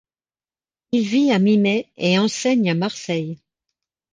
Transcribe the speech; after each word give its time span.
Il 0.93 1.05
vit 1.07 1.31
à 1.31 1.37
Mimet 1.37 1.91
et 1.95 2.17
enseigne 2.17 2.71
à 2.71 2.73
Marseille. 2.73 3.37